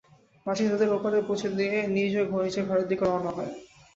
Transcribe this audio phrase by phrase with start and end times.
[0.45, 3.51] মাঝি তাদের ওপারে পৌঁছে দিয়ে নিজেও নিজের ঘরের দিকে রওনা হয়।